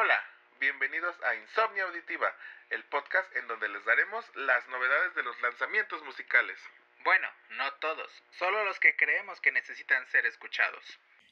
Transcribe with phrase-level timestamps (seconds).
[0.00, 0.22] Hola,
[0.60, 2.32] bienvenidos a Insomnia Auditiva,
[2.70, 6.56] el podcast en donde les daremos las novedades de los lanzamientos musicales.
[7.02, 8.08] Bueno, no todos,
[8.38, 10.84] solo los que creemos que necesitan ser escuchados.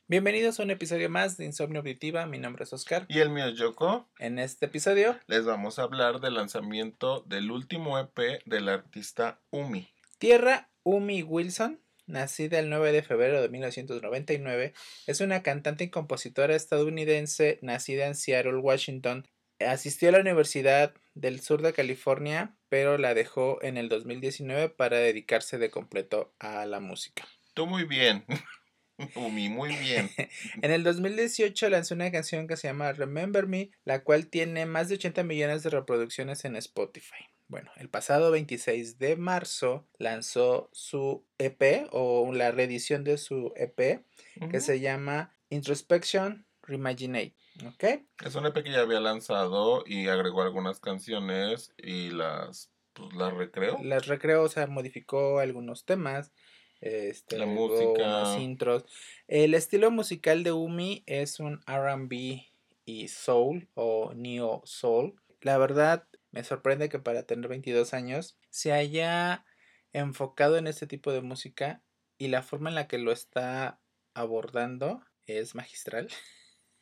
[0.09, 3.07] Bienvenidos a un episodio más de Insomnia Auditiva, mi nombre es Oscar.
[3.07, 4.09] Y el mío es Yoko.
[4.19, 9.95] En este episodio les vamos a hablar del lanzamiento del último EP del artista Umi.
[10.19, 14.73] Tierra Umi Wilson, nacida el 9 de febrero de 1999,
[15.07, 19.27] es una cantante y compositora estadounidense nacida en Seattle, Washington.
[19.59, 24.99] Asistió a la Universidad del Sur de California, pero la dejó en el 2019 para
[24.99, 27.27] dedicarse de completo a la música.
[27.55, 28.25] Tú muy bien.
[29.15, 30.11] Umi, muy bien.
[30.63, 34.89] en el 2018 lanzó una canción que se llama Remember Me, la cual tiene más
[34.89, 37.29] de 80 millones de reproducciones en Spotify.
[37.49, 44.05] Bueno, el pasado 26 de marzo lanzó su EP o la reedición de su EP
[44.51, 47.35] que se llama Introspection Reimaginate.
[47.67, 47.85] ¿Ok?
[48.25, 53.33] Es un EP que ya había lanzado y agregó algunas canciones y las, pues, las
[53.33, 53.79] recreó.
[53.83, 56.33] Las recreó, o sea, modificó algunos temas.
[56.81, 58.39] Este, la música.
[58.39, 58.85] intros.
[59.29, 62.43] El estilo musical de Umi es un RB
[62.85, 65.15] y soul o neo soul.
[65.41, 66.07] La verdad,
[66.37, 69.47] me sorprende que para tener 22 años se haya
[69.95, 71.83] enfocado en este tipo de música
[72.19, 73.81] y la forma en la que lo está
[74.13, 76.09] abordando es magistral.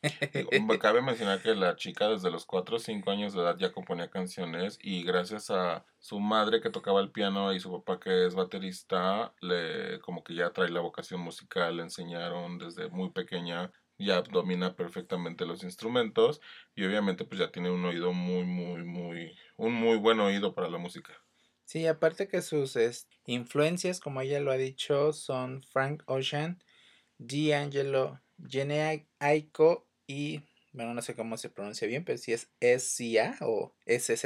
[0.81, 4.09] cabe mencionar que la chica desde los 4 o 5 años de edad ya componía
[4.09, 8.35] canciones y gracias a su madre que tocaba el piano y su papá que es
[8.35, 14.21] baterista, le como que ya trae la vocación musical, le enseñaron desde muy pequeña ya
[14.21, 16.41] domina perfectamente los instrumentos
[16.75, 20.69] y obviamente pues ya tiene un oído muy muy muy un muy buen oído para
[20.69, 21.13] la música.
[21.65, 22.77] Sí, aparte que sus
[23.25, 26.61] influencias, como ella lo ha dicho, son Frank Ocean,
[27.17, 30.43] D'Angelo, Jenny Aiko y
[30.75, 34.25] bueno, no sé cómo se pronuncia bien, pero si es SZA o SZ.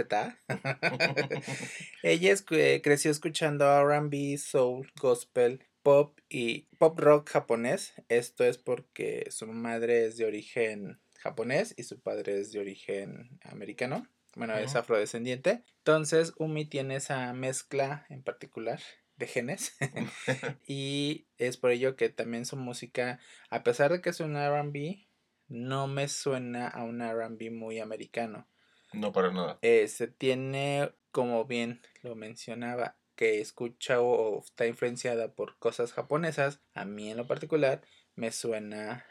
[2.04, 2.36] ella
[2.81, 7.94] creció escuchando RB, soul, gospel, pop y pop rock japonés.
[8.10, 13.40] Esto es porque su madre es de origen japonés y su padre es de origen
[13.44, 14.08] americano.
[14.36, 15.64] Bueno, es afrodescendiente.
[15.80, 18.80] Entonces, Umi tiene esa mezcla en particular
[19.18, 19.76] de genes.
[20.68, 23.20] y es por ello que también su música,
[23.50, 25.08] a pesar de que es un RB,
[25.48, 28.48] no me suena a un RB muy americano.
[28.94, 29.60] No, para nada.
[29.62, 36.62] Eh, se tiene, como bien lo mencionaba, que escucha o está influenciada por cosas japonesas,
[36.74, 37.82] a mí en lo particular
[38.16, 39.06] me suena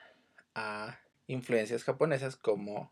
[0.55, 2.91] a influencias japonesas como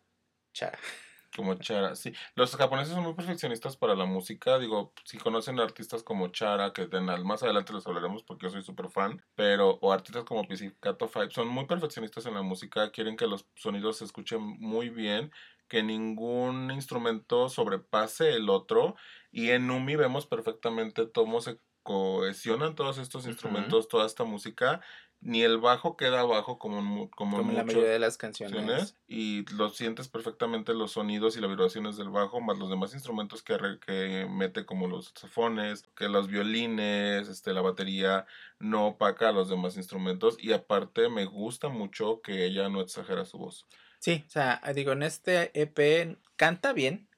[0.53, 0.78] Chara.
[1.34, 2.15] Como Chara, sí.
[2.34, 4.59] Los japoneses son muy perfeccionistas para la música.
[4.59, 8.88] Digo, si conocen artistas como Chara, que más adelante les hablaremos porque yo soy súper
[8.88, 13.27] fan, pero, o artistas como Pizzicato Five, son muy perfeccionistas en la música, quieren que
[13.27, 15.31] los sonidos se escuchen muy bien
[15.69, 18.97] que ningún instrumento sobrepase el otro.
[19.31, 24.81] Y en Numi vemos perfectamente cómo se cohesionan todos estos instrumentos, toda esta música.
[25.21, 28.97] Ni el bajo queda abajo como, como, en la mayoría de las canciones.
[29.09, 33.43] Y lo sientes perfectamente los sonidos y las vibraciones del bajo, más los demás instrumentos
[33.43, 38.27] que, que mete como los saxofones, que los violines, este, la batería,
[38.59, 40.37] no opaca a los demás instrumentos.
[40.38, 43.66] Y aparte me gusta mucho que ella no exagera su voz.
[44.06, 47.08] Sí, o sea, digo, en este EP canta bien.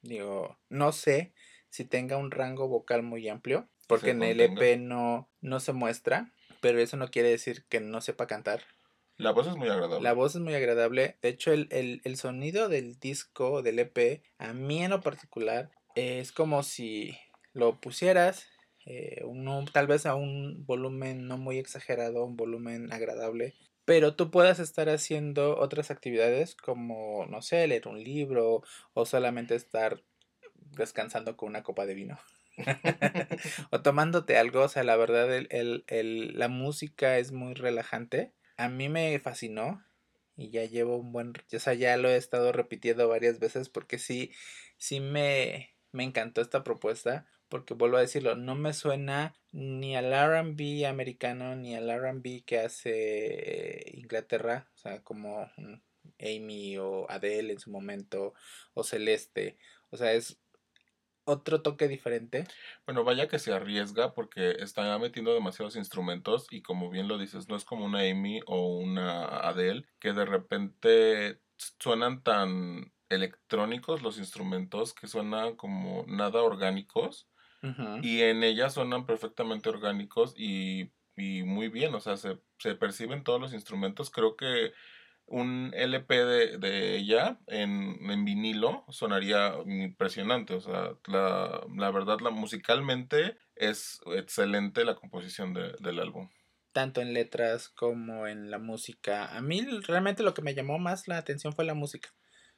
[0.00, 1.34] Digo, no sé
[1.70, 6.32] si tenga un rango vocal muy amplio, porque en el EP no, no se muestra,
[6.60, 8.62] pero eso no quiere decir que no sepa cantar.
[9.16, 10.04] La voz es muy agradable.
[10.04, 11.18] La voz es muy agradable.
[11.20, 15.72] De hecho, el, el, el sonido del disco, del EP, a mí en lo particular,
[15.96, 17.18] es como si
[17.54, 18.46] lo pusieras
[18.84, 19.24] eh,
[19.72, 23.54] tal vez a un volumen no muy exagerado, un volumen agradable,
[23.86, 29.54] pero tú puedas estar haciendo otras actividades como, no sé, leer un libro o solamente
[29.54, 30.02] estar
[30.72, 32.18] descansando con una copa de vino.
[33.70, 38.32] o tomándote algo, o sea, la verdad, el, el, la música es muy relajante.
[38.56, 39.84] A mí me fascinó
[40.36, 43.98] y ya llevo un buen, o sea, ya lo he estado repitiendo varias veces porque
[43.98, 44.32] sí,
[44.78, 50.12] sí me, me encantó esta propuesta porque vuelvo a decirlo, no me suena ni al
[50.12, 55.50] RB americano ni al RB que hace Inglaterra, o sea, como
[56.20, 58.34] Amy o Adele en su momento,
[58.74, 59.56] o Celeste,
[59.90, 60.38] o sea, es
[61.24, 62.46] otro toque diferente.
[62.86, 67.48] Bueno, vaya que se arriesga porque está metiendo demasiados instrumentos y como bien lo dices,
[67.48, 71.40] no es como una Amy o una Adele que de repente
[71.78, 77.28] suenan tan electrónicos los instrumentos que suenan como nada orgánicos
[78.02, 83.24] y en ella suenan perfectamente orgánicos y, y muy bien, o sea, se, se, perciben
[83.24, 84.10] todos los instrumentos.
[84.10, 84.72] Creo que
[85.26, 90.54] un LP de, de ella en, en, vinilo sonaría impresionante.
[90.54, 96.28] O sea, la, la verdad, la, musicalmente es excelente la composición de, del álbum.
[96.72, 99.34] Tanto en letras como en la música.
[99.36, 102.10] A mí realmente lo que me llamó más la atención fue la música.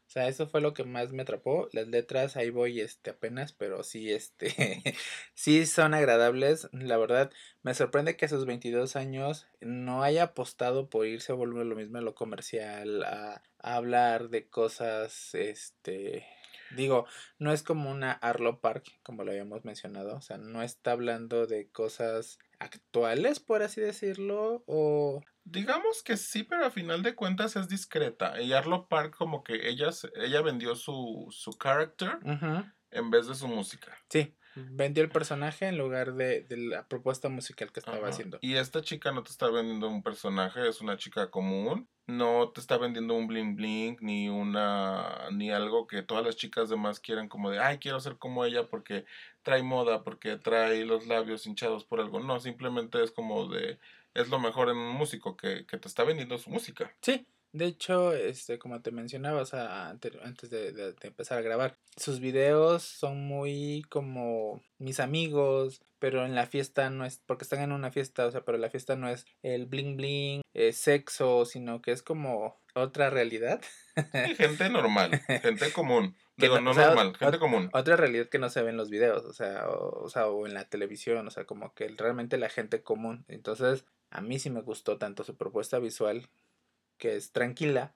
[0.08, 1.68] O sea, eso fue lo que más me atrapó.
[1.72, 4.82] Las letras ahí voy este apenas, pero sí este
[5.34, 6.68] sí son agradables.
[6.72, 7.30] La verdad
[7.62, 11.76] me sorprende que a sus 22 años no haya apostado por irse a volver lo
[11.76, 16.24] mismo a lo comercial, a, a hablar de cosas este
[16.70, 17.06] Digo,
[17.38, 21.46] no es como una Arlo Park, como lo habíamos mencionado, o sea, no está hablando
[21.46, 25.22] de cosas actuales, por así decirlo, o...
[25.50, 28.40] Digamos que sí, pero a final de cuentas es discreta.
[28.40, 32.18] Y Arlo Park como que ella, ella vendió su, su character
[32.90, 33.96] en vez de su música.
[34.10, 38.38] Sí, vendió el personaje en lugar de, de la propuesta musical que estaba haciendo.
[38.40, 41.88] Y esta chica no te está vendiendo un personaje, es una chica común.
[42.06, 46.70] No te está vendiendo un bling bling ni una ni algo que todas las chicas
[46.70, 49.04] demás quieran como de, ay, quiero ser como ella porque
[49.42, 52.20] trae moda, porque trae los labios hinchados por algo.
[52.20, 53.78] No, simplemente es como de,
[54.14, 56.94] es lo mejor en un músico que, que te está vendiendo su música.
[57.02, 59.42] Sí, de hecho, este, como te mencionaba,
[59.90, 66.46] antes de, empezar a grabar, sus videos son muy como mis amigos, pero en la
[66.46, 69.24] fiesta no es, porque están en una fiesta, o sea, pero la fiesta no es
[69.42, 73.62] el bling bling, sexo, sino que es como otra realidad.
[74.36, 75.10] gente normal,
[75.42, 76.16] gente común.
[76.36, 77.70] Digo, no, normal, gente común.
[77.72, 80.52] Otra realidad que no se ve en los videos, o sea, o, sea, o en
[80.52, 83.24] la televisión, o sea, como que realmente la gente común.
[83.26, 86.28] Entonces, a mí sí me gustó tanto su propuesta visual
[86.96, 87.94] que es tranquila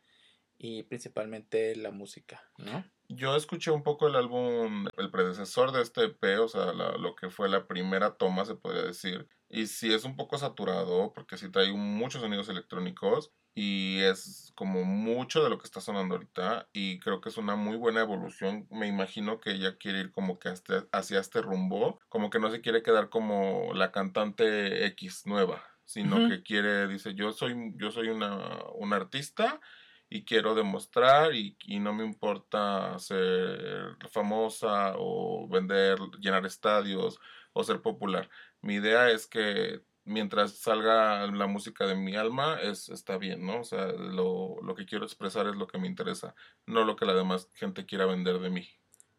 [0.59, 2.85] y principalmente la música, ¿no?
[3.09, 7.31] Yo escuché un poco el álbum, el predecesor de este EP, o sea, lo que
[7.31, 9.29] fue la primera toma, se podría decir.
[9.49, 14.85] Y sí es un poco saturado, porque sí trae muchos sonidos electrónicos y es como
[14.85, 16.71] mucho de lo que está sonando ahorita.
[16.73, 18.67] Y creo que es una muy buena evolución.
[18.71, 20.55] Me imagino que ella quiere ir como que
[20.93, 25.63] hacia este rumbo, como que no se quiere quedar como la cantante X nueva,
[25.93, 29.61] sino que quiere, dice, yo soy, yo soy una, una artista
[30.09, 37.19] y quiero demostrar y, y, no me importa ser famosa o vender, llenar estadios
[37.53, 38.31] o ser popular.
[38.63, 43.61] Mi idea es que mientras salga la música de mi alma, es, está bien, ¿no?
[43.61, 46.35] O sea, lo, lo que quiero expresar es lo que me interesa,
[46.65, 48.67] no lo que la demás gente quiera vender de mí.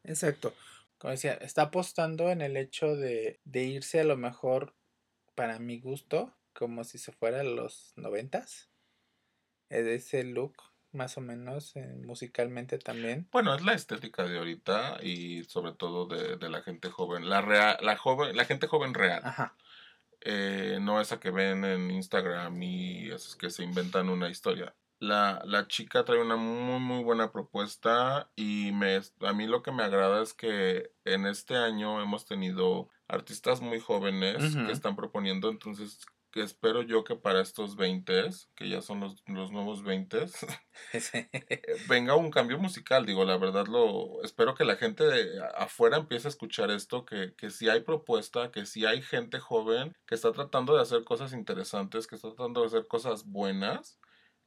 [0.03, 0.55] Exacto.
[0.97, 4.73] Como decía, está apostando en el hecho de, de irse a lo mejor,
[5.35, 8.69] para mi gusto, como si se fuera a los noventas.
[9.69, 10.55] Ese look,
[10.91, 13.27] más o menos, eh, musicalmente también.
[13.31, 17.29] Bueno, es la estética de ahorita y sobre todo de, de la gente joven.
[17.29, 19.21] La, real, la, joven, la gente joven real.
[19.23, 19.55] Ajá.
[20.25, 24.73] Eh, no esa que ven en Instagram y es que se inventan una historia.
[24.99, 29.73] La, la, chica trae una muy muy buena propuesta y me, a mí lo que
[29.73, 35.49] me agrada es que en este año hemos tenido artistas muy jóvenes que están proponiendo,
[35.49, 40.25] entonces que espero yo que para estos 20, que ya son los, los nuevos 20,
[41.13, 43.05] eh, venga un cambio musical.
[43.05, 47.35] Digo, la verdad, lo espero que la gente de afuera empiece a escuchar esto, que,
[47.37, 51.33] que si hay propuesta, que si hay gente joven que está tratando de hacer cosas
[51.33, 53.99] interesantes, que está tratando de hacer cosas buenas.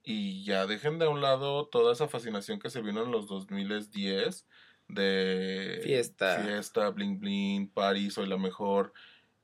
[0.02, 4.46] Y ya dejen de un lado toda esa fascinación que se vino en los 2010
[4.88, 8.92] de fiesta, fiesta, bling bling, party, soy la mejor.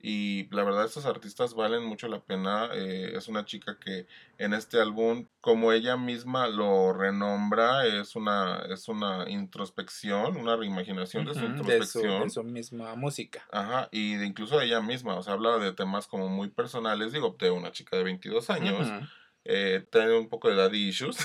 [0.05, 2.69] Y la verdad, estos artistas valen mucho la pena.
[2.73, 4.05] Eh, es una chica que
[4.37, 11.23] en este álbum, como ella misma lo renombra, es una, es una introspección, una reimaginación
[11.23, 12.23] de su introspección.
[12.23, 13.47] De su, misma música.
[13.49, 15.15] Ajá, y de incluso de ella misma.
[15.15, 17.13] O sea, habla de temas como muy personales.
[17.13, 18.85] Digo, de una chica de 22 años.
[19.45, 21.15] Eh, tiene un poco de daddy issues.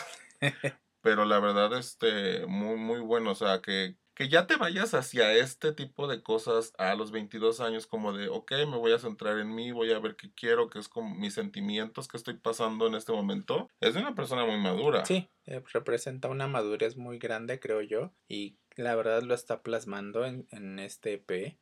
[1.00, 3.32] pero la verdad, este, muy, muy bueno.
[3.32, 7.60] O sea, que, que ya te vayas hacia este tipo de cosas a los 22
[7.60, 10.68] años como de, ok, me voy a centrar en mí, voy a ver qué quiero,
[10.68, 14.44] qué es como mis sentimientos que estoy pasando en este momento, es de una persona
[14.44, 15.04] muy madura.
[15.04, 20.24] Sí, eh, representa una madurez muy grande, creo yo, y la verdad lo está plasmando
[20.24, 21.56] en, en este EP.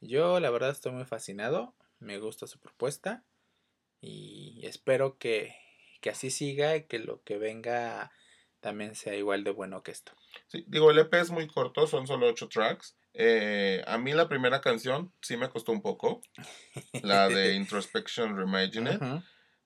[0.00, 3.24] Yo la verdad estoy muy fascinado, me gusta su propuesta
[4.00, 5.56] y espero que,
[6.00, 8.12] que así siga y que lo que venga
[8.60, 10.12] también sea igual de bueno que esto.
[10.46, 12.96] Sí, digo, el EP es muy corto, son solo ocho tracks.
[13.14, 16.20] Eh, a mí la primera canción sí me costó un poco,
[17.02, 19.02] la de Introspection Reimagine It.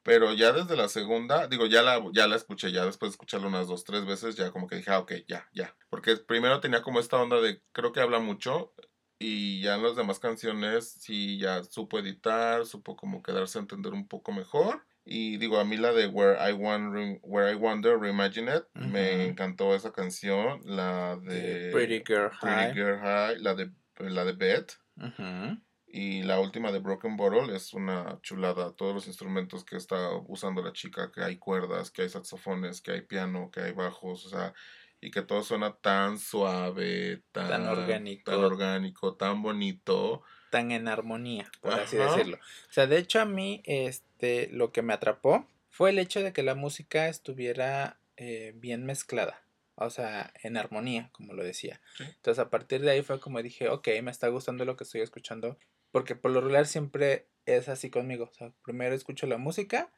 [0.04, 3.46] Pero ya desde la segunda, digo, ya la, ya la escuché, ya después de escucharla
[3.46, 5.76] unas dos, tres veces, ya como que dije, ah, ok, ya, ya.
[5.90, 8.74] Porque primero tenía como esta onda de, creo que habla mucho,
[9.20, 13.92] y ya en las demás canciones sí ya supo editar, supo como quedarse a entender
[13.92, 14.84] un poco mejor.
[15.04, 19.26] Y digo, a mí la de Where I, Want, Where I Wonder, Reimagine It, me
[19.26, 20.60] encantó esa canción.
[20.64, 22.72] La de Pretty Girl Pretty High.
[22.74, 24.78] Girl High, la de, la de Beth.
[24.96, 25.58] Ujú.
[25.88, 28.72] Y la última de Broken Bottle es una chulada.
[28.76, 32.92] Todos los instrumentos que está usando la chica, que hay cuerdas, que hay saxofones, que
[32.92, 34.54] hay piano, que hay bajos, o sea,
[35.00, 38.30] y que todo suena tan suave, tan, Tan orgánico.
[38.30, 40.22] tan orgánico, tan bonito.
[40.52, 42.36] Tan en armonía, por así decirlo.
[42.36, 46.34] O sea, de hecho a mí este, lo que me atrapó fue el hecho de
[46.34, 49.42] que la música estuviera eh, bien mezclada.
[49.76, 51.80] O sea, en armonía, como lo decía.
[51.96, 52.04] Sí.
[52.04, 55.00] Entonces a partir de ahí fue como dije, ok, me está gustando lo que estoy
[55.00, 55.56] escuchando.
[55.90, 58.28] Porque por lo regular siempre es así conmigo.
[58.30, 59.90] O sea, primero escucho la música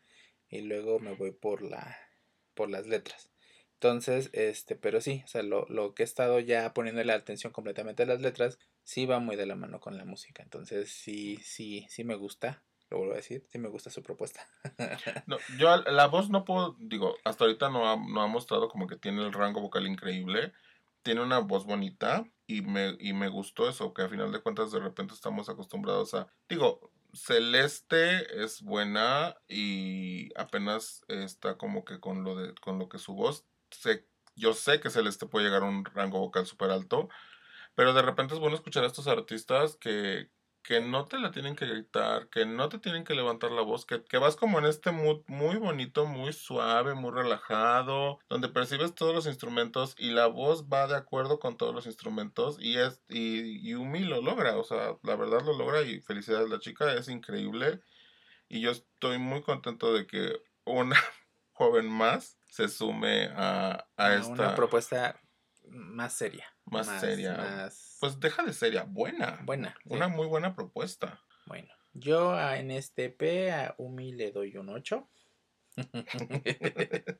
[0.49, 1.99] y luego me voy por la
[2.55, 3.29] por las letras.
[3.85, 7.53] Entonces, este, pero sí, o sea, lo, lo que he estado ya poniendo la atención
[7.53, 10.43] completamente a las letras, sí va muy de la mano con la música.
[10.43, 14.49] Entonces, sí, sí, sí me gusta, lo vuelvo a decir, sí me gusta su propuesta.
[15.27, 18.87] No, yo la voz no puedo, digo, hasta ahorita no ha, no ha mostrado como
[18.87, 20.55] que tiene el rango vocal increíble.
[21.03, 24.73] Tiene una voz bonita y me, y me gustó eso, que a final de cuentas
[24.73, 32.25] de repente estamos acostumbrados a, digo, Celeste es buena y apenas está como que con
[32.25, 33.45] lo de, con lo que su voz,
[34.37, 37.09] yo sé que Celeste puede llegar a un rango vocal súper alto,
[37.75, 40.31] pero de repente es bueno escuchar a estos artistas que,
[40.63, 43.85] que no te la tienen que gritar, que no te tienen que levantar la voz,
[43.85, 48.95] que, que vas como en este mood muy bonito, muy suave, muy relajado, donde percibes
[48.95, 53.03] todos los instrumentos y la voz va de acuerdo con todos los instrumentos y es
[53.09, 57.09] y Yumi lo logra, o sea, la verdad lo logra y felicidades la chica, es
[57.09, 57.81] increíble
[58.49, 60.97] y yo estoy muy contento de que una
[61.53, 65.21] joven más se sume a, a A esta Una propuesta
[65.67, 66.47] más seria.
[66.67, 67.37] Más seria.
[67.37, 69.77] Más pues deja de seria, buena, buena.
[69.83, 69.89] sí.
[69.93, 71.21] una muy buena propuesta.
[71.47, 75.11] Bueno, yo en este P a Umi le doy un 8.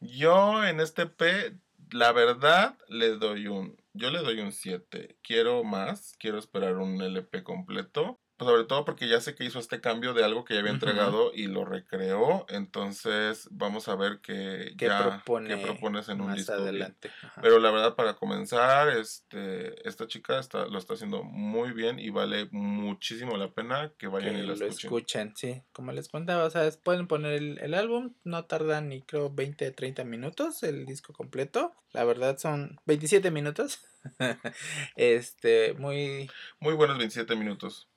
[0.00, 1.56] Yo en este P,
[1.92, 5.16] la verdad, le doy un, yo le doy un 7.
[5.22, 8.20] Quiero más, quiero esperar un LP completo.
[8.44, 10.72] Pues sobre todo porque ya sé que hizo este cambio de algo que ya había
[10.72, 12.44] entregado y lo recreó.
[12.50, 16.52] Entonces vamos a ver qué, ¿Qué ya, propone qué propones en un más disco.
[16.52, 17.10] adelante?
[17.22, 17.40] Ajá.
[17.40, 22.10] Pero la verdad, para comenzar, este, esta chica está, lo está haciendo muy bien y
[22.10, 24.76] vale muchísimo la pena que vayan que y la lo escuchen.
[24.76, 25.62] escuchen, sí.
[25.72, 29.70] Como les contaba, o sea, pueden poner el, el álbum, no tarda ni creo 20,
[29.70, 31.72] 30 minutos el disco completo.
[31.92, 33.80] La verdad son 27 minutos.
[34.96, 36.30] este, muy...
[36.60, 37.88] Muy buenos 27 minutos.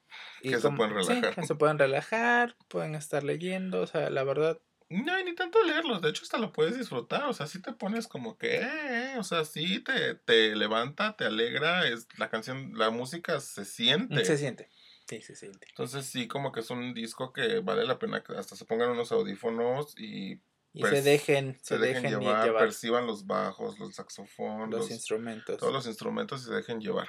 [0.41, 1.35] Y Que se pueden sí, relajar.
[1.35, 4.59] que se pueden relajar, pueden estar leyendo, o sea, la verdad,
[4.89, 8.07] No ni tanto leerlos, de hecho hasta lo puedes disfrutar, o sea, si te pones
[8.07, 12.71] como que, eh, eh, o sea, sí te, te levanta, te alegra, es la canción,
[12.77, 14.23] la música se siente.
[14.25, 14.69] se siente.
[15.09, 15.67] Sí, se siente.
[15.69, 18.89] Entonces sí, como que es un disco que vale la pena que hasta se pongan
[18.89, 20.41] unos audífonos y
[20.73, 25.57] Y Pues, se dejen, se, dejen, llevar perciban los bajos, los saxofones, los los- instrumentos.
[25.57, 27.07] todos los instrumentos y se dejen llevar.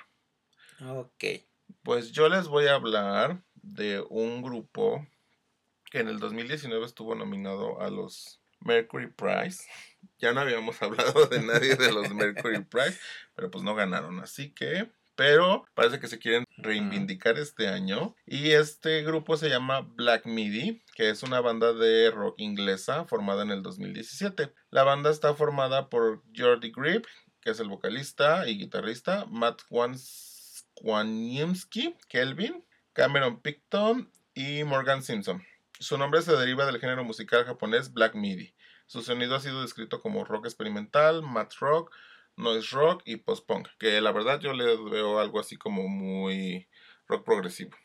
[0.80, 1.24] Ok.
[1.88, 5.06] Pues yo les voy a hablar de un grupo
[5.90, 9.64] que en el 2019 estuvo nominado a los Mercury Prize.
[10.18, 13.00] Ya no habíamos hablado de nadie de los Mercury Prize,
[13.34, 14.92] pero pues no ganaron, así que...
[15.16, 18.14] Pero parece que se quieren reivindicar este año.
[18.26, 23.44] Y este grupo se llama Black Midi, que es una banda de rock inglesa formada
[23.44, 24.52] en el 2017.
[24.68, 27.06] La banda está formada por Jordi Grip,
[27.40, 30.37] que es el vocalista y guitarrista, Matt Wans-
[30.82, 35.44] Waniemski, Kelvin, Cameron Picton y Morgan Simpson.
[35.78, 38.54] Su nombre se deriva del género musical japonés Black Midi.
[38.86, 41.94] Su sonido ha sido descrito como rock experimental, math rock,
[42.36, 46.68] noise rock y post-punk, que la verdad yo le veo algo así como muy
[47.06, 47.76] rock progresivo.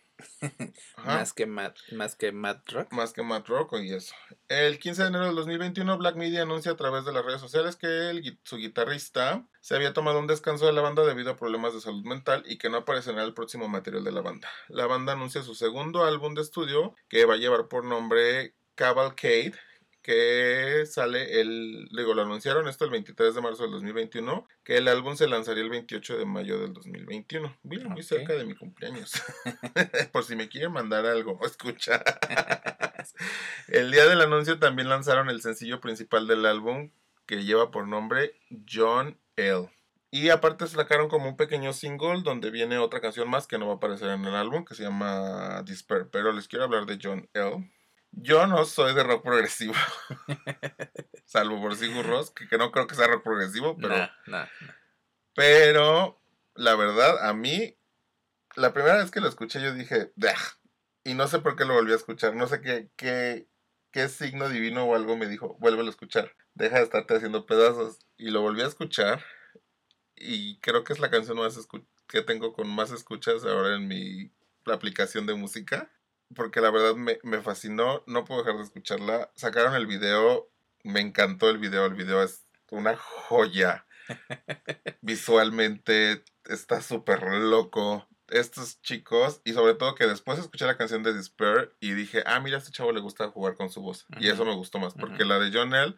[1.06, 2.92] Más que Matt, más que Matt Rock.
[2.92, 4.14] Más que Matt Rock y eso.
[4.48, 7.76] El 15 de enero del 2021, Black Media anuncia a través de las redes sociales
[7.76, 11.74] que el su guitarrista se había tomado un descanso de la banda debido a problemas
[11.74, 14.50] de salud mental y que no aparecerá el próximo material de la banda.
[14.68, 19.54] La banda anuncia su segundo álbum de estudio que va a llevar por nombre Cavalcade
[20.04, 24.90] que sale el, digo, lo anunciaron esto el 23 de marzo del 2021, que el
[24.90, 27.58] álbum se lanzaría el 28 de mayo del 2021.
[27.64, 29.14] Mira, muy cerca de mi cumpleaños.
[30.12, 32.04] Por si me quieren mandar algo, escucha.
[33.70, 36.92] el día del anuncio también lanzaron el sencillo principal del álbum,
[37.26, 38.34] que lleva por nombre
[38.70, 39.70] John L.
[40.12, 43.74] Y aparte sacaron como un pequeño single donde viene otra canción más que no va
[43.74, 46.10] a aparecer en el álbum, que se llama Despair.
[46.12, 47.72] Pero les quiero hablar de John L.
[48.16, 49.74] Yo no soy de rock progresivo.
[51.26, 54.46] Salvo por Sigur Ross, que, que no creo que sea rock progresivo, pero, Nah, nah,
[54.62, 54.74] nah.
[55.36, 56.22] pero
[56.56, 57.78] la verdad, a mí,
[58.56, 60.36] la primera vez que lo escuché, yo dije, "Dah".
[61.04, 62.36] y no sé por qué lo volví a escuchar.
[62.36, 63.48] No sé qué, qué,
[63.92, 66.34] qué signo divino o algo me dijo, vuélvelo a escuchar.
[66.54, 68.00] Deja de estarte haciendo pedazos.
[68.16, 69.24] Y lo volví a escuchar.
[70.16, 73.88] Y creo que es la canción más escu- que tengo con más escuchas ahora en
[73.88, 74.32] mi
[74.66, 75.92] aplicación de música.
[76.36, 78.04] Porque la verdad me, me fascinó.
[78.08, 79.32] No puedo dejar de escucharla.
[79.36, 80.50] Sacaron el video.
[80.84, 81.86] Me encantó el video.
[81.86, 83.86] El video es una joya.
[85.02, 88.08] Visualmente está súper loco.
[88.30, 92.40] Estos chicos, y sobre todo que después escuché la canción de Despair y dije, ah,
[92.40, 94.08] mira, a este chavo le gusta jugar con su voz.
[94.20, 95.98] Y eso me gustó más, porque la de Jonel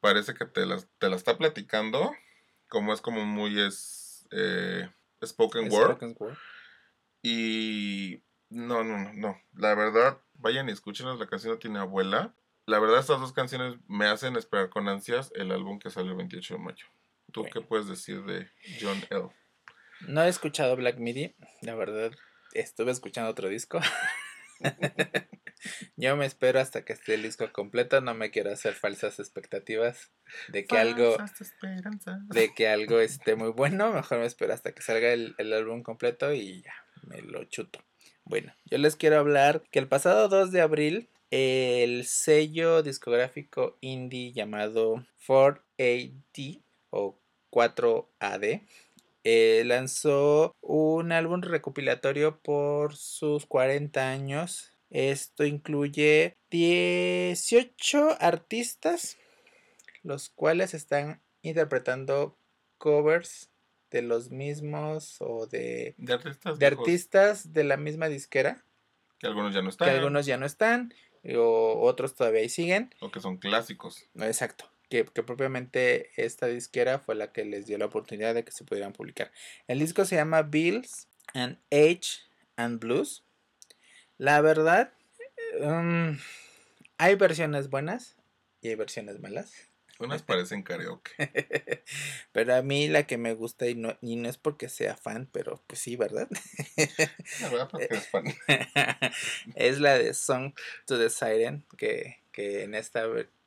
[0.00, 2.12] parece que te la, te la está platicando,
[2.68, 4.90] como es como muy es, eh,
[5.24, 5.92] spoken word.
[5.92, 6.36] Spoken word.
[7.22, 8.22] Y
[8.54, 9.40] no, no, no, no.
[9.54, 12.34] La verdad, vayan y escúchenos, la canción no tiene abuela.
[12.66, 16.16] La verdad, estas dos canciones me hacen esperar con ansias el álbum que sale el
[16.16, 16.86] 28 de mayo.
[17.32, 17.52] ¿Tú Bueno.
[17.52, 18.48] qué puedes decir de
[18.80, 19.28] John L?
[20.08, 22.12] No he escuchado Black Midi, la verdad.
[22.52, 23.80] Estuve escuchando otro disco.
[25.96, 28.00] Yo me espero hasta que esté el disco completo.
[28.00, 30.12] No me quiero hacer falsas expectativas
[30.48, 31.16] de que algo,
[32.28, 33.92] de que algo esté muy bueno.
[33.92, 36.74] Mejor me espero hasta que salga el, el álbum completo y ya
[37.06, 37.80] me lo chuto.
[38.26, 44.32] Bueno, yo les quiero hablar que el pasado 2 de abril el sello discográfico indie
[44.32, 47.18] llamado 4AD o
[47.50, 48.62] 4AD
[49.24, 54.72] eh, lanzó un álbum recopilatorio por sus 40 años.
[54.90, 59.18] Esto incluye 18 artistas,
[60.02, 62.38] los cuales están interpretando
[62.78, 63.50] covers
[63.94, 66.58] de los mismos o de, De artistas.
[66.58, 68.64] de artistas de la misma disquera,
[69.20, 69.88] Que algunos ya no que están.
[69.88, 70.92] algunos ya no están
[71.36, 72.92] o otros todavía ahí siguen.
[73.00, 74.02] O que son clásicos.
[74.16, 74.68] Exacto.
[74.90, 78.64] Que, que propiamente esta disquera fue la que les dio la oportunidad de que se
[78.64, 79.30] pudieran publicar.
[79.68, 82.20] El disco se llama Bills and Age
[82.56, 83.22] and Blues.
[84.18, 84.92] La verdad,
[85.60, 86.18] um,
[86.98, 88.16] hay versiones buenas
[88.60, 89.52] y hay versiones malas.
[89.98, 91.12] Unas parecen karaoke.
[92.32, 95.28] pero a mí la que me gusta y no, y no es porque sea fan,
[95.32, 96.28] pero pues sí, ¿verdad?
[97.40, 98.24] La verdad, porque eres fan.
[99.54, 100.54] es la de Song
[100.86, 103.06] to the Siren, que, que en esta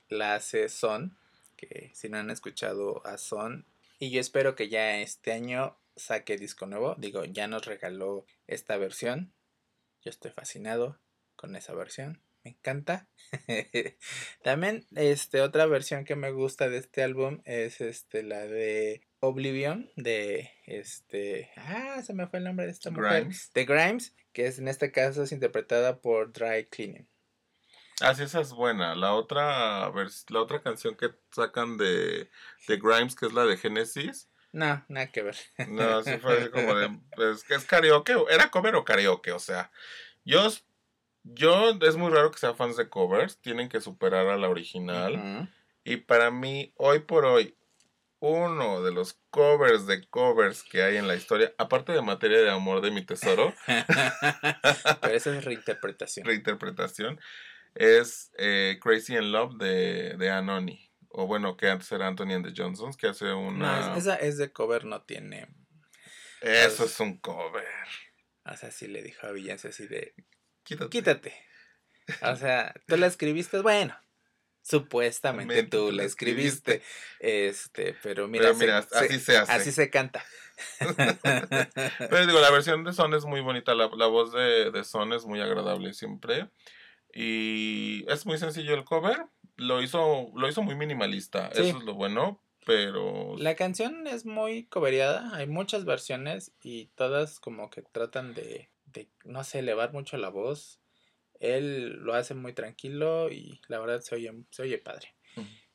[0.09, 1.17] la hace Son,
[1.55, 3.65] que si no han escuchado a Son,
[3.99, 8.77] y yo espero que ya este año saque disco nuevo, digo, ya nos regaló esta
[8.77, 9.33] versión,
[10.03, 10.99] yo estoy fascinado
[11.35, 13.07] con esa versión, me encanta.
[14.43, 19.89] También este otra versión que me gusta de este álbum es este la de Oblivion
[19.97, 23.51] de este ah se me fue el nombre de esta mujer Grimes.
[23.53, 27.09] de Grimes que es en este caso es interpretada por Dry Cleaning
[27.99, 28.93] Ah, sí, esa es buena.
[28.93, 29.91] La otra,
[30.29, 32.29] la otra canción que sacan de,
[32.67, 34.29] de Grimes, que es la de Genesis.
[34.51, 35.35] no nada que ver
[35.67, 36.95] No, sí fue así como de.
[37.33, 38.13] Es que es karaoke.
[38.29, 39.31] ¿Era cover o karaoke?
[39.31, 39.71] O sea,
[40.23, 40.47] yo.
[41.33, 43.37] Yo, es muy raro que sean fans de covers.
[43.39, 45.49] Tienen que superar a la original.
[45.83, 47.55] Y para mí, hoy por hoy,
[48.19, 52.49] uno de los covers de covers que hay en la historia, aparte de Materia de
[52.49, 53.53] Amor de mi Tesoro,
[55.01, 57.19] pero esa es reinterpretación reinterpretación,
[57.75, 60.83] es eh, Crazy in Love de, de Anony.
[61.09, 63.91] O bueno, que antes era Anthony and the Johnsons, que hace no, una...
[63.93, 65.47] es- esa es de cover no tiene
[66.41, 67.63] Eso es un cover.
[68.45, 70.13] o sea sí le dijo a Beyoncé así de
[70.67, 70.89] Quítate.
[70.89, 71.33] quítate.
[72.21, 73.95] O sea, tú la escribiste, bueno,
[74.61, 76.81] supuestamente Mente, tú la escribiste,
[77.19, 79.51] este, pero mira, Pero mira, se- así se hace.
[79.51, 80.23] así se canta.
[81.23, 83.75] Pero digo, la versión de Son es muy bonita.
[83.75, 86.49] La, la voz de, de Son es muy agradable siempre.
[87.13, 89.25] Y es muy sencillo el cover.
[89.55, 91.49] Lo hizo, lo hizo muy minimalista.
[91.53, 91.61] Sí.
[91.69, 92.43] Eso es lo bueno.
[92.65, 93.35] Pero.
[93.37, 99.09] La canción es muy coveriada, hay muchas versiones y todas como que tratan de, de,
[99.23, 100.79] no sé, elevar mucho la voz.
[101.39, 105.13] Él lo hace muy tranquilo y la verdad se oye, se oye padre.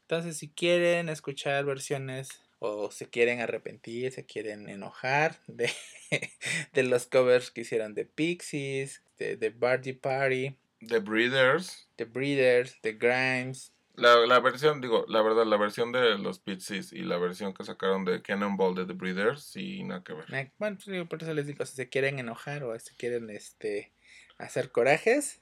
[0.03, 5.71] Entonces, si quieren escuchar versiones o se quieren arrepentir, se quieren enojar de,
[6.73, 10.57] de los covers que hicieron de Pixies, de, de Bargy Party,
[10.89, 11.87] The Breeders.
[11.97, 13.73] The Breeders, The Grimes.
[13.95, 17.65] La, la versión, digo, la verdad, la versión de los Pixies y la versión que
[17.65, 20.33] sacaron de Cannonball de The Breeders, sí, nada que ver.
[20.35, 23.93] eh, Bueno, pues, por eso les digo, si se quieren enojar o si quieren este
[24.39, 25.41] hacer corajes,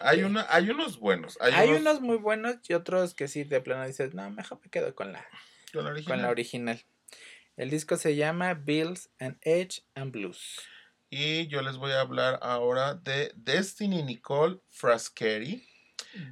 [0.00, 0.24] Hay, Sí.
[0.24, 1.36] una, hay unos buenos.
[1.40, 4.60] Hay, Hay, unos, unos muy buenos y otros que sí, de plano dices, no, mejor
[4.62, 5.26] me quedo con la,
[5.72, 6.16] con la original.
[6.18, 6.84] con la original.
[7.56, 10.60] El disco se llama Bills and Edge and Blues.
[11.10, 15.66] Y yo les voy a hablar ahora de Destiny Nicole Frascheri.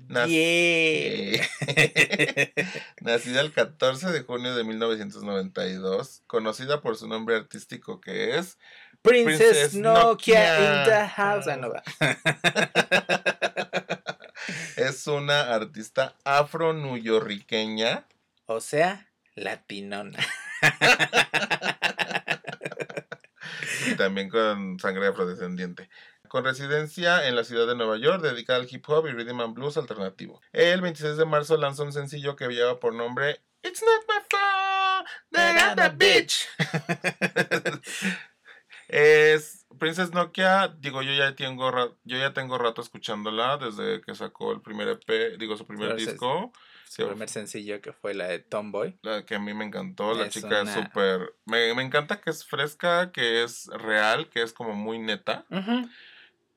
[0.08, 1.46] Nac- Yeah.
[3.00, 8.58] Nacida el 14 de junio de 1992, conocida por su nombre artístico que es
[9.02, 11.46] Princess, Princess Nokia, in the house.
[11.46, 11.82] Ah, no va.
[14.76, 18.04] es una artista afro-nuyoriqueña
[18.46, 20.18] O sea, latinona.
[23.86, 25.88] y también con sangre afrodescendiente.
[26.28, 29.54] Con residencia en la ciudad de Nueva York, dedicada al hip hop y rhythm and
[29.54, 30.40] blues alternativo.
[30.52, 35.08] El 26 de marzo lanzó un sencillo que lleva por nombre It's not my fault
[35.32, 36.46] that I'm a bitch.
[38.88, 44.52] es Princess Nokia, digo, yo ya tengo yo ya tengo rato escuchándola desde que sacó
[44.52, 46.52] el primer EP, digo su primer Entonces, disco.
[46.88, 48.98] Su primer sencillo que fue la de Tomboy.
[49.02, 51.34] La que a mí me encantó, la Es chica es súper...
[51.44, 55.44] Me, me encanta que es fresca, que es real, que es como muy neta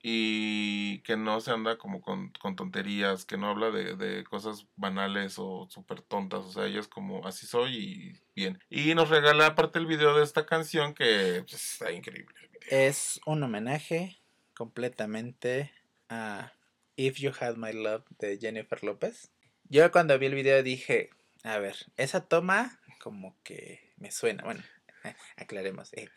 [0.01, 4.65] y que no se anda como con, con tonterías, que no habla de, de cosas
[4.75, 8.59] banales o súper tontas, o sea, ella es como así soy y bien.
[8.69, 12.33] Y nos regala aparte el video de esta canción que pues, está increíble.
[12.69, 14.21] Es un homenaje
[14.53, 15.71] completamente
[16.09, 16.53] a
[16.95, 19.31] If You Had My Love de Jennifer López.
[19.65, 21.09] Yo cuando vi el video dije,
[21.43, 24.43] a ver, esa toma como que me suena.
[24.43, 24.63] Bueno,
[25.38, 25.93] aclaremos.
[25.93, 26.09] eh,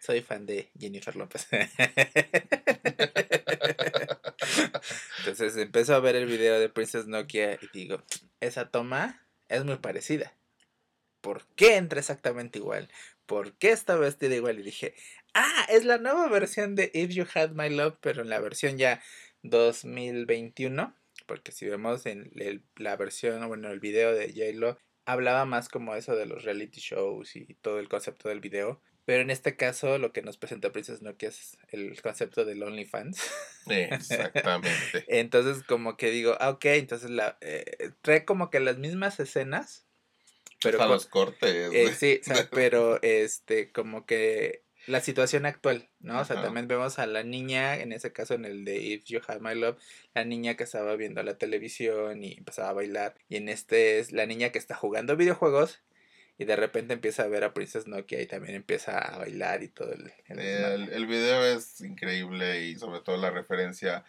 [0.00, 1.46] soy fan de Jennifer López.
[5.18, 8.02] Entonces empezó a ver el video de Princess Nokia y digo,
[8.40, 10.34] esa toma es muy parecida.
[11.20, 12.88] ¿Por qué entra exactamente igual?
[13.26, 14.58] ¿Por qué está vestida igual?
[14.58, 14.94] Y dije,
[15.34, 18.78] ah, es la nueva versión de If You Had My Love, pero en la versión
[18.78, 19.02] ya
[19.42, 20.94] 2021.
[21.26, 22.32] Porque si vemos en
[22.76, 27.36] la versión, bueno, el video de J-Lo, hablaba más como eso de los reality shows
[27.36, 28.80] y todo el concepto del video.
[29.08, 33.18] Pero en este caso, lo que nos presenta Princess Nokia es el concepto del OnlyFans.
[33.66, 34.68] Exactamente.
[35.08, 39.86] Entonces, como que digo, ah, ok, entonces la, eh, trae como que las mismas escenas.
[40.62, 41.72] Pero Hasta con- los cortes.
[41.72, 46.20] eh, sí, o sea, pero este, como que la situación actual, ¿no?
[46.20, 49.20] O sea, también vemos a la niña, en ese caso en el de If You
[49.26, 49.78] Had My Love,
[50.12, 53.14] la niña que estaba viendo la televisión y empezaba a bailar.
[53.30, 55.80] Y en este es la niña que está jugando videojuegos
[56.38, 59.68] y de repente empieza a ver a Princess Nokia y también empieza a bailar y
[59.68, 60.12] todo el...
[60.28, 60.38] el.
[60.38, 64.04] El, el video es increíble y sobre todo la referencia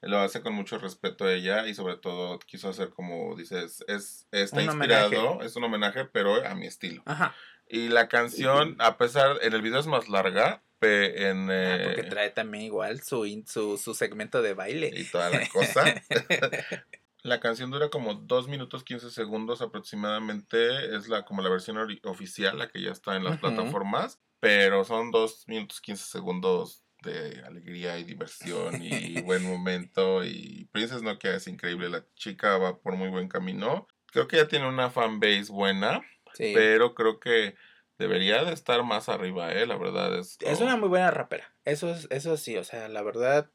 [0.00, 4.26] lo hace con mucho respeto a ella y sobre todo quiso hacer como dices, es,
[4.32, 5.46] está Un inspirado, homenaje.
[5.46, 7.02] es un homenaje pero a mi estilo.
[7.06, 7.34] Ajá,
[7.68, 12.02] Y la canción, a pesar, en el video es más larga, en, ah, eh, porque
[12.02, 14.90] trae también igual su, in- su, su segmento de baile.
[14.94, 15.82] y toda la cosa.
[17.24, 20.94] La canción dura como 2 minutos 15 segundos aproximadamente.
[20.94, 23.40] Es la como la versión oficial, la que ya está en las Ujú.
[23.40, 24.20] plataformas.
[24.40, 30.22] Pero son 2 minutos 15 segundos de alegría y diversión y buen momento.
[30.22, 31.88] Y Princess Nokia es increíble.
[31.88, 33.88] La chica va por muy buen camino.
[34.12, 36.02] Creo que ya tiene una fanbase buena.
[36.34, 36.52] Sí.
[36.54, 37.54] Pero creo que
[37.96, 39.66] debería de estar más arriba, ¿eh?
[39.66, 40.36] La verdad es...
[40.40, 41.54] Es una muy buena rapera.
[41.64, 43.50] Eso es, eso sí, o sea, la verdad.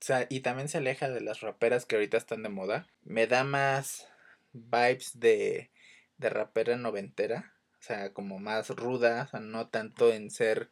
[0.00, 2.86] O sea, y también se aleja de las raperas que ahorita están de moda.
[3.02, 4.06] Me da más
[4.52, 5.70] vibes de,
[6.18, 7.54] de rapera noventera.
[7.78, 9.24] O sea, como más ruda.
[9.24, 10.70] O sea, no tanto en ser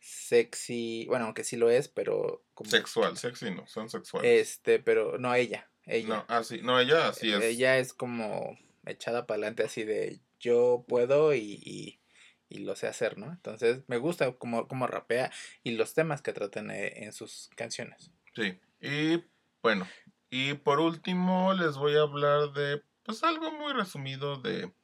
[0.00, 1.06] sexy.
[1.08, 2.70] Bueno, aunque sí lo es, pero como.
[2.70, 4.48] Sexual, sexy no, son sexuales.
[4.48, 5.68] Este, pero no ella.
[5.86, 6.08] Ella.
[6.08, 7.42] No, ah, sí, no, ella así es.
[7.42, 12.00] Ella es como echada para adelante así de yo puedo y, y,
[12.48, 13.32] y lo sé hacer, ¿no?
[13.32, 15.30] Entonces me gusta como, como rapea
[15.62, 18.10] y los temas que tratan eh, en sus canciones.
[18.34, 18.60] Sí.
[18.80, 19.24] Y
[19.62, 19.88] bueno,
[20.30, 24.74] y por último les voy a hablar de pues algo muy resumido de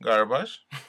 [0.00, 0.60] Garbage,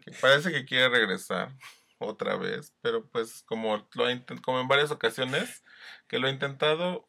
[0.00, 1.54] que parece que quiere regresar
[1.98, 4.04] otra vez, pero pues como lo
[4.42, 5.62] como en varias ocasiones
[6.08, 7.08] que lo ha intentado,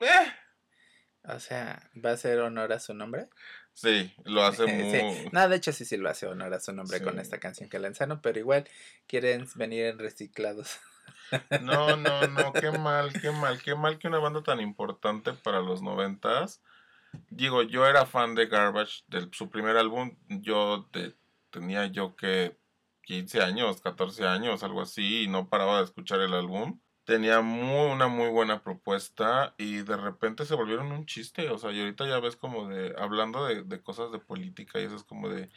[0.00, 0.32] eh,
[1.24, 3.28] o sea, ¿va a hacer honor a su nombre?
[3.74, 5.28] sí, lo hace muy Sí.
[5.32, 7.78] No, de hecho sí, sí lo hace honor a su nombre con esta canción que
[7.78, 8.68] lanzaron, pero igual
[9.06, 10.80] quieren venir en reciclados.
[11.62, 15.60] No, no, no, qué mal, qué mal, qué mal que una banda tan importante para
[15.60, 16.62] los noventas.
[17.30, 20.88] Digo, yo era fan de Garbage, de su primer álbum, yo
[21.50, 22.58] tenía yo que
[23.02, 26.80] 15 años, 14 años, algo así, y no paraba de escuchar el álbum.
[27.04, 31.72] Tenía muy, una muy buena propuesta y de repente se volvieron un chiste, o sea,
[31.72, 35.02] y ahorita ya ves como de, hablando de, de cosas de política y eso es
[35.04, 35.50] como de,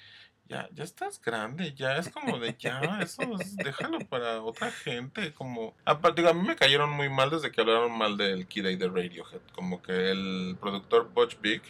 [0.47, 5.33] ya, ya estás grande, ya es como de ya, eso es- déjalo para otra gente,
[5.33, 8.69] como aparte a mí me cayeron muy mal desde que hablaron mal del Kid A
[8.69, 11.61] de Radiohead, como que el productor Butch Big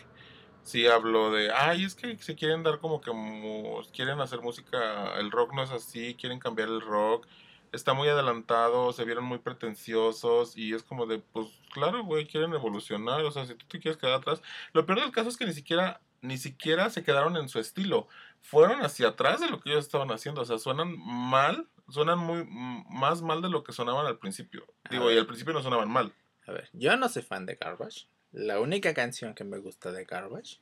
[0.63, 5.13] sí habló de, ay, es que se quieren dar como que mu- quieren hacer música,
[5.19, 7.27] el rock no es así, quieren cambiar el rock.
[7.71, 12.53] está muy adelantado, se vieron muy pretenciosos y es como de, pues claro, güey, quieren
[12.53, 15.45] evolucionar, o sea, si tú te quieres quedar atrás, lo peor del caso es que
[15.45, 18.07] ni siquiera, ni siquiera se quedaron en su estilo,
[18.45, 22.45] fueron hacia atrás de lo que ellos estaban haciendo, o sea, suenan mal, suenan muy,
[22.89, 25.89] más mal de lo que sonaban al principio, A digo, y al principio no sonaban
[25.89, 26.13] mal.
[26.45, 28.07] A ver, yo no soy fan de Garbage.
[28.31, 30.59] La única canción que me gusta de Garbage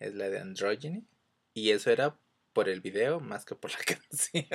[0.00, 1.04] es la de Androgyny.
[1.54, 2.16] Y eso era
[2.52, 4.46] por el video más que por la canción.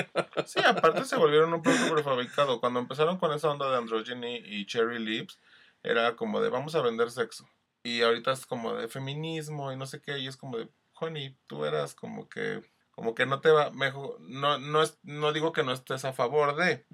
[0.45, 2.59] Sí, aparte se volvieron un producto prefabricado.
[2.59, 5.39] Cuando empezaron con esa onda de Androgyny y Cherry Lips,
[5.83, 7.47] era como de vamos a vender sexo.
[7.83, 10.67] Y ahorita es como de feminismo y no sé qué, y es como de,
[10.99, 15.33] honey, tú eras como que, como que no te va, mejor, no, no, es, no
[15.33, 16.85] digo que no estés a favor de,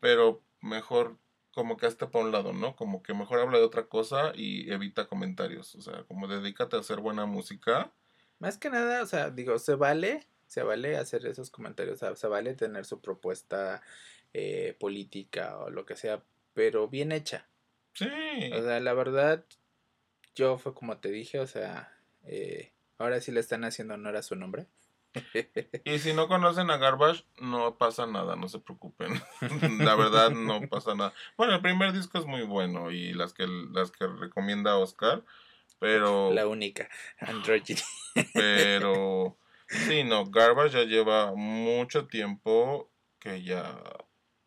[0.00, 1.18] pero mejor
[1.56, 2.76] como que hazte para un lado, ¿no?
[2.76, 5.74] Como que mejor habla de otra cosa y evita comentarios.
[5.74, 7.92] O sea, como dedícate a hacer buena música.
[8.38, 12.14] Más que nada, o sea, digo, se vale, se vale hacer esos comentarios, o sea,
[12.14, 13.80] se vale tener su propuesta
[14.34, 16.22] eh, política o lo que sea,
[16.52, 17.48] pero bien hecha.
[17.94, 18.06] Sí.
[18.52, 19.42] O sea, la verdad,
[20.34, 21.90] yo fue como te dije, o sea,
[22.24, 24.66] eh, ahora sí le están haciendo honor a su nombre.
[25.84, 29.20] Y si no conocen a Garbage, no pasa nada, no se preocupen.
[29.84, 31.12] La verdad, no pasa nada.
[31.36, 35.24] Bueno, el primer disco es muy bueno y las que, las que recomienda Oscar,
[35.78, 36.88] pero, La única,
[37.20, 37.80] Androgyny.
[38.34, 39.36] pero,
[39.68, 43.78] sí, no, Garbage ya lleva mucho tiempo que ya,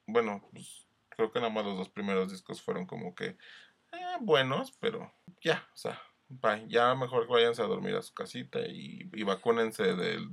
[0.08, 3.38] bueno, pues, creo que nada más los dos primeros discos fueron como que
[3.92, 8.60] eh, buenos, pero ya, o sea, bye, ya mejor váyanse a dormir a su casita
[8.62, 10.30] y, y vacúnense del,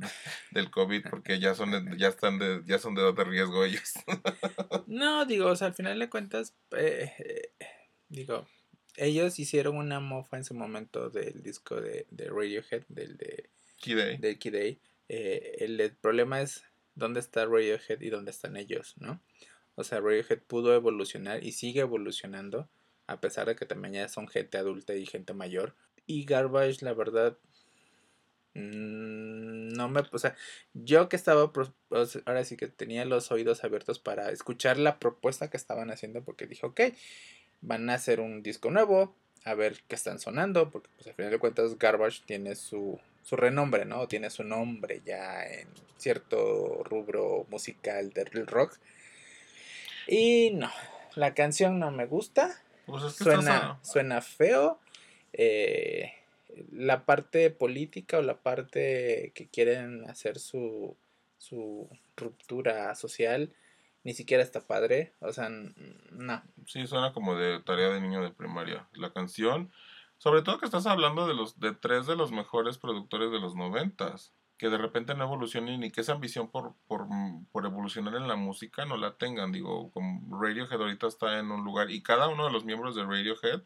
[0.53, 3.65] del COVID porque ya son de- ya están de, ya son de edad de riesgo
[3.65, 3.93] ellos.
[4.87, 7.67] No, digo, o sea, al final de cuentas, eh, eh,
[8.09, 8.47] digo,
[8.97, 13.51] ellos hicieron una mofa en su momento del disco de, de Radiohead, del de,
[14.01, 14.17] A.
[14.19, 14.59] de Kid A.
[15.09, 19.21] Eh, el, el problema es dónde está Radiohead y dónde están ellos, ¿no?
[19.75, 22.69] O sea, Radiohead pudo evolucionar y sigue evolucionando,
[23.07, 25.75] a pesar de que también ya son gente adulta y gente mayor.
[26.07, 27.37] Y Garbage, la verdad,
[28.55, 30.35] mm, no me, o sea,
[30.75, 31.53] yo que estaba,
[32.27, 36.47] ahora sí que tenía los oídos abiertos para escuchar la propuesta que estaban haciendo, porque
[36.47, 36.81] dije, ok,
[37.61, 39.15] van a hacer un disco nuevo,
[39.45, 43.37] a ver qué están sonando, porque pues al final de cuentas Garbage tiene su, su
[43.37, 44.09] renombre, ¿no?
[44.09, 48.79] Tiene su nombre ya en cierto rubro musical del rock.
[50.07, 50.71] Y no,
[51.15, 54.79] la canción no me gusta, Pues es que suena, suena feo.
[55.33, 56.13] Eh,
[56.73, 60.97] la parte política o la parte que quieren hacer su,
[61.39, 63.53] su ruptura social
[64.07, 65.13] ni siquiera está padre.
[65.21, 66.43] O sea, no.
[66.67, 68.87] Sí, suena como de tarea de niño de primaria.
[68.95, 69.73] La canción,
[70.19, 73.57] sobre todo que estás hablando de los de tres de los mejores productores de los
[73.57, 77.09] noventas, que de repente no evolucionen y que esa ambición por, por,
[77.51, 79.51] por evolucionar en la música no la tengan.
[79.51, 83.05] Digo, como Radiohead ahorita está en un lugar y cada uno de los miembros de
[83.05, 83.63] Radiohead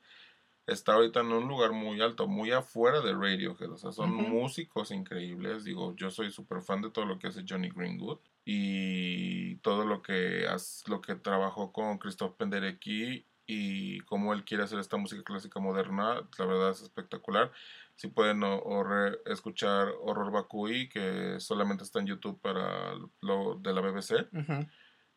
[0.72, 3.70] está ahorita en un lugar muy alto, muy afuera de Radiohead.
[3.72, 5.64] O sea, son músicos increíbles.
[5.64, 10.02] Digo, yo soy súper fan de todo lo que hace Johnny Greenwood y todo lo
[10.02, 15.22] que has- lo que trabajó con Christoph Penderecki y cómo él quiere hacer esta música
[15.24, 17.50] clásica moderna, la verdad es espectacular.
[17.96, 23.56] Si pueden o- o re- escuchar Horror Bakui, que solamente está en YouTube para lo
[23.56, 24.26] de la BBC.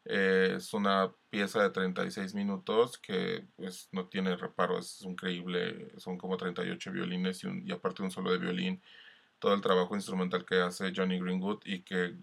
[0.05, 6.17] Eh, es una pieza de 36 minutos que pues no tiene reparo, es increíble, son
[6.17, 8.81] como 38 violines y, un- y aparte un solo de violín,
[9.39, 12.17] todo el trabajo instrumental que hace Johnny Greenwood y que,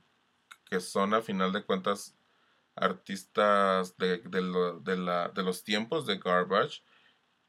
[0.67, 2.17] que son a final de cuentas
[2.77, 6.83] artistas de, de, lo- de la, de los tiempos de Garbage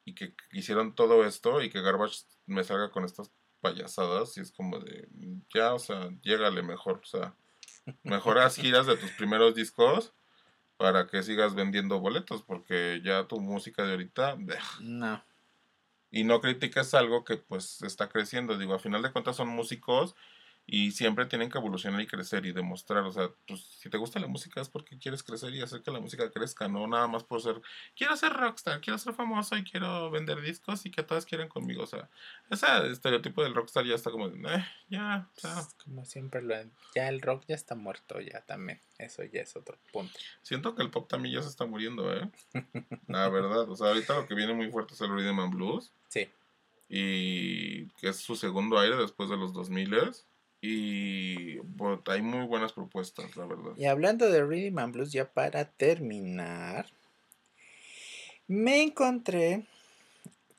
[0.05, 4.51] y que hicieron todo esto y que Garbage me salga con estas payasadas y es
[4.51, 5.07] como de
[5.53, 7.35] ya, o sea, llégale mejor, o sea,
[8.03, 10.13] mejor haz giras de tus primeros discos
[10.81, 14.35] para que sigas vendiendo boletos porque ya tu música de ahorita.
[14.79, 15.23] No.
[16.09, 20.15] y no critiques algo que pues está creciendo, digo, a final de cuentas son músicos
[20.67, 24.19] y siempre tienen que evolucionar y crecer y demostrar, o sea, pues si te gusta
[24.19, 27.23] la música es porque quieres crecer y hacer que la música crezca, no nada más
[27.23, 27.61] por ser,
[27.95, 31.83] quiero ser rockstar, quiero ser famoso y quiero vender discos y que todas quieran conmigo,
[31.83, 32.09] o sea,
[32.49, 36.55] ese estereotipo del rockstar ya está como, eh, ya, o sea, Como siempre lo
[36.95, 38.79] Ya el rock ya está muerto ya también.
[38.97, 40.17] Eso ya es otro punto.
[40.43, 42.29] siento que el pop también ya se está muriendo, eh,
[43.07, 45.91] la verdad, o sea, ahorita lo que viene muy fuerte es el rhythm and blues
[46.07, 46.29] Sí.
[46.87, 49.93] y que es su segundo aire después de los 2000
[50.61, 53.71] y bueno, hay muy buenas propuestas, la verdad.
[53.75, 56.87] Y hablando de Rhythm and Blues, ya para terminar,
[58.47, 59.65] me encontré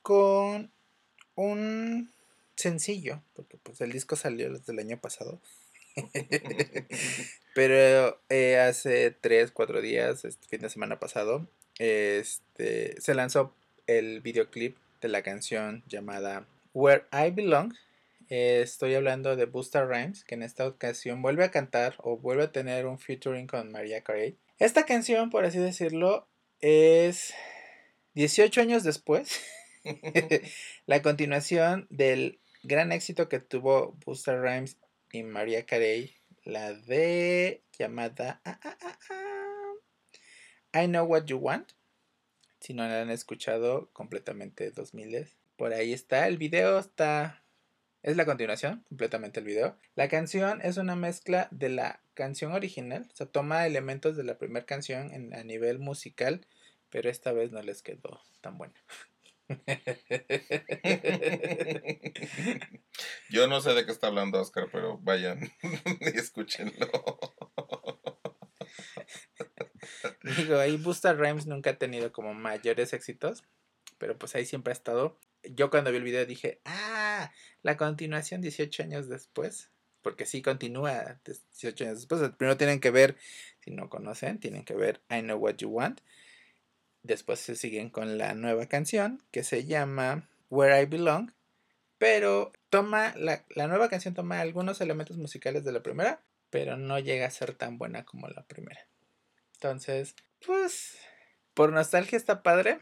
[0.02, 0.70] con
[1.36, 2.10] un
[2.56, 5.40] sencillo, porque pues el disco salió desde el año pasado.
[7.54, 11.46] Pero eh, hace 3, 4 días, este fin de semana pasado,
[11.78, 13.54] este, se lanzó
[13.86, 17.74] el videoclip de la canción llamada Where I Belong.
[18.34, 22.44] Eh, estoy hablando de Busta Rhymes, que en esta ocasión vuelve a cantar o vuelve
[22.44, 24.38] a tener un featuring con Maria Carey.
[24.58, 27.34] Esta canción, por así decirlo, es
[28.14, 29.38] 18 años después.
[30.86, 34.78] la continuación del gran éxito que tuvo Busta Rhymes
[35.12, 41.72] y Maria Carey, la de llamada ah, ah, ah, I Know What You Want.
[42.60, 47.41] Si no la han escuchado completamente 2000 por ahí está el video está
[48.02, 49.76] es la continuación, completamente el video.
[49.94, 54.38] La canción es una mezcla de la canción original, o sea, toma elementos de la
[54.38, 56.46] primera canción en, a nivel musical,
[56.90, 58.74] pero esta vez no les quedó tan buena.
[63.30, 65.52] Yo no sé de qué está hablando Oscar, pero vayan
[66.00, 66.90] y escúchenlo.
[70.36, 73.44] Digo, ahí Busta Rhymes nunca ha tenido como mayores éxitos,
[73.98, 75.18] pero pues ahí siempre ha estado.
[75.42, 76.91] Yo cuando vi el video dije, ah,
[77.62, 79.70] la continuación 18 años después,
[80.02, 82.30] porque sí continúa 18 años después.
[82.36, 83.16] Primero tienen que ver,
[83.60, 86.00] si no conocen, tienen que ver I Know What You Want.
[87.02, 91.32] Después se siguen con la nueva canción que se llama Where I Belong.
[91.98, 96.98] Pero toma, la, la nueva canción toma algunos elementos musicales de la primera, pero no
[96.98, 98.86] llega a ser tan buena como la primera.
[99.54, 100.98] Entonces, pues,
[101.54, 102.80] por nostalgia está padre,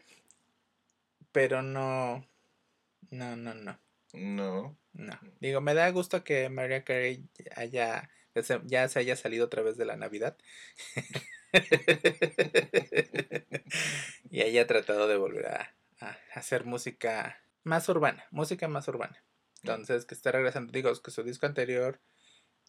[1.32, 2.26] pero no,
[3.10, 3.78] no, no, no.
[4.12, 4.76] No.
[4.92, 5.18] No.
[5.40, 8.10] Digo, me da gusto que Maria Carey haya,
[8.64, 10.36] ya se haya salido otra vez de la Navidad.
[14.30, 15.74] y haya tratado de volver a,
[16.34, 19.22] hacer música más urbana, música más urbana.
[19.62, 22.00] Entonces, que está regresando, digo, que su disco anterior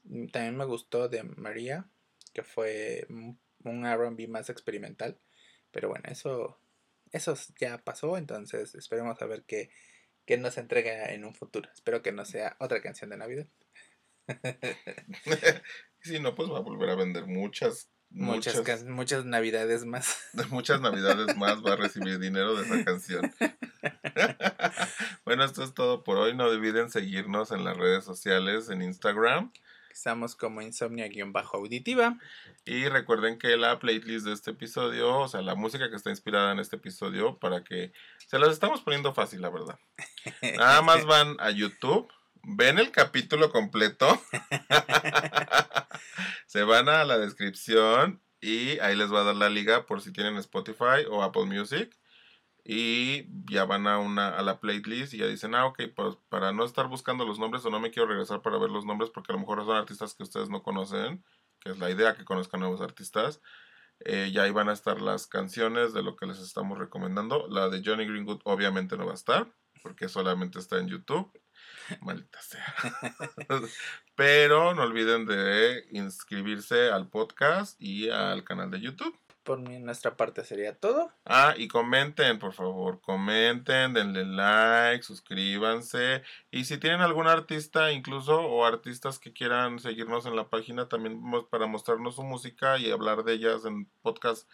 [0.04, 1.86] mm, también me gustó de María,
[2.34, 5.18] que fue un RB más experimental.
[5.72, 6.60] Pero bueno, eso,
[7.12, 9.70] eso ya pasó, entonces esperemos a ver qué,
[10.26, 11.70] qué nos entrega en un futuro.
[11.74, 13.48] Espero que no sea otra canción de Navidad.
[16.02, 20.18] si no, pues va a volver a vender muchas Muchas, muchas, navidades más.
[20.50, 23.34] Muchas navidades más va a recibir dinero de esa canción.
[25.26, 26.36] bueno, esto es todo por hoy.
[26.36, 29.54] No olviden seguirnos en las redes sociales, en Instagram.
[29.92, 32.18] Estamos como insomnia-auditiva.
[32.66, 36.52] Y recuerden que la playlist de este episodio, o sea, la música que está inspirada
[36.52, 37.92] en este episodio, para que
[38.28, 39.80] se las estamos poniendo fácil, la verdad.
[40.58, 42.12] Nada más van a YouTube
[42.44, 44.22] ven el capítulo completo,
[46.48, 50.12] se van a la descripción y ahí les va a dar la liga por si
[50.12, 51.96] tienen Spotify o Apple Music.
[52.64, 56.52] Y ya van a una a la playlist y ya dicen, ah, ok, pues para
[56.52, 59.32] no estar buscando los nombres o no me quiero regresar para ver los nombres porque
[59.32, 61.24] a lo mejor son artistas que ustedes no conocen,
[61.60, 63.42] que es la idea que conozcan nuevos artistas.
[64.04, 67.48] Eh, ya ahí van a estar las canciones de lo que les estamos recomendando.
[67.48, 71.32] La de Johnny Greenwood obviamente no va a estar porque solamente está en YouTube.
[72.02, 72.76] Maldita sea.
[74.16, 79.18] Pero no olviden de inscribirse al podcast y al canal de YouTube.
[79.44, 81.12] Por nuestra parte sería todo.
[81.26, 86.22] Ah, y comenten, por favor, comenten, denle like, suscríbanse.
[86.52, 91.20] Y si tienen algún artista incluso o artistas que quieran seguirnos en la página también
[91.50, 94.48] para mostrarnos su música y hablar de ellas en podcast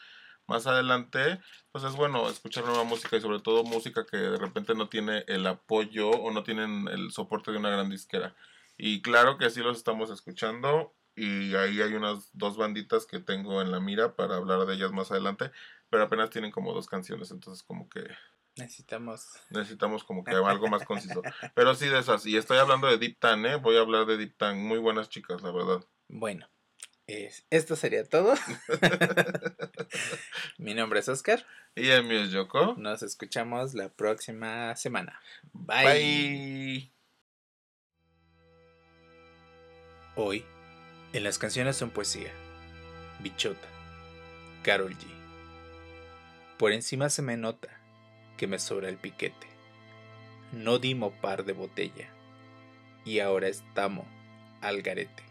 [0.48, 1.40] más adelante,
[1.72, 5.26] pues es bueno escuchar nueva música y sobre todo música que de repente no tiene
[5.28, 8.36] el apoyo o no tienen el soporte de una gran disquera.
[8.78, 13.62] Y claro que sí los estamos escuchando y ahí hay unas dos banditas que tengo
[13.62, 15.52] en la mira para hablar de ellas más adelante,
[15.90, 18.04] pero apenas tienen como dos canciones, entonces como que
[18.56, 21.24] necesitamos necesitamos como que algo más conciso.
[21.56, 23.56] Pero sí de esas, y estoy hablando de Deep Tan, ¿eh?
[23.56, 25.84] Voy a hablar de Deep Tan, muy buenas chicas, la verdad.
[26.08, 26.48] Bueno,
[27.08, 28.36] esto sería todo.
[30.58, 31.46] Mi nombre es Oscar.
[31.74, 32.76] Y el mío es Yoko.
[32.78, 35.20] Nos escuchamos la próxima semana.
[35.54, 36.92] Bye.
[40.16, 40.44] Hoy,
[41.18, 42.32] en las canciones son poesía.
[43.20, 43.68] Bichota.
[44.62, 45.06] Carol G.
[46.60, 47.70] Por encima se me nota
[48.38, 49.48] que me sobra el piquete.
[50.52, 52.10] No dimo par de botella.
[53.04, 54.06] Y ahora estamos
[54.62, 55.24] al garete.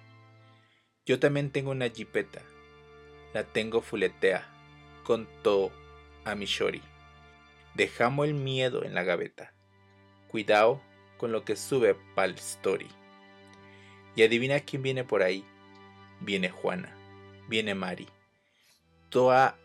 [1.05, 2.42] Yo también tengo una jipeta.
[3.33, 4.44] La tengo fuletea.
[5.05, 5.70] Con todo
[6.25, 6.83] a mi shori.
[7.75, 9.53] Dejamos el miedo en la gaveta.
[10.26, 10.82] Cuidado
[11.16, 12.89] con lo que sube pa'l story.
[14.16, 15.45] Y adivina quién viene por ahí
[16.21, 16.93] viene Juana,
[17.49, 18.09] viene Mari.
[19.09, 19.57] Toda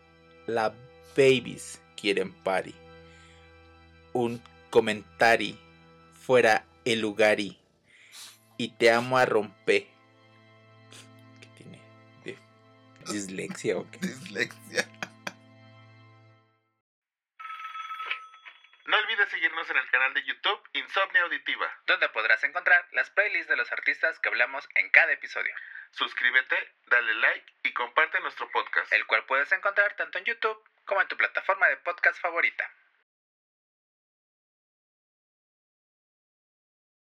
[0.46, 0.74] la
[1.16, 2.74] babies quieren party.
[4.12, 5.58] Un comentari
[6.12, 7.58] fuera el lugari.
[8.56, 9.86] Y te amo a romper.
[11.40, 12.38] ¿Qué tiene?
[13.12, 14.06] ¿Dislexia o qué?
[14.06, 14.88] Dislexia.
[20.94, 21.72] Insomnia Auditiva.
[21.86, 25.54] Donde podrás encontrar las playlists de los artistas que hablamos en cada episodio,
[25.92, 26.54] Suscríbete,
[26.88, 28.92] dale like y comparte nuestro podcast.
[28.92, 32.70] el cual puedes encontrar tanto en YouTube como en tu plataforma de podcast favorita.